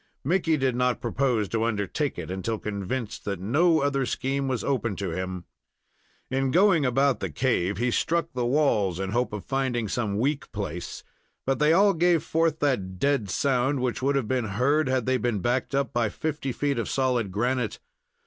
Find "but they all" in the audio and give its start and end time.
11.45-11.93